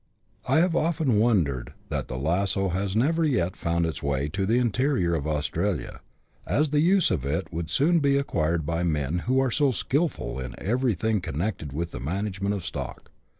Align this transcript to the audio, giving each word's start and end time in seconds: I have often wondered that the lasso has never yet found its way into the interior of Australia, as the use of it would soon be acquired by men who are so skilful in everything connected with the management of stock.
I 0.47 0.57
have 0.61 0.75
often 0.75 1.19
wondered 1.19 1.73
that 1.89 2.07
the 2.07 2.17
lasso 2.17 2.69
has 2.69 2.95
never 2.95 3.23
yet 3.23 3.55
found 3.55 3.85
its 3.85 4.01
way 4.01 4.25
into 4.25 4.47
the 4.47 4.57
interior 4.57 5.13
of 5.13 5.27
Australia, 5.27 6.01
as 6.43 6.71
the 6.71 6.79
use 6.79 7.11
of 7.11 7.23
it 7.23 7.53
would 7.53 7.69
soon 7.69 7.99
be 7.99 8.17
acquired 8.17 8.65
by 8.65 8.81
men 8.81 9.19
who 9.29 9.39
are 9.39 9.51
so 9.51 9.69
skilful 9.71 10.39
in 10.39 10.55
everything 10.57 11.21
connected 11.21 11.71
with 11.71 11.91
the 11.91 11.99
management 11.99 12.55
of 12.55 12.65
stock. 12.65 13.11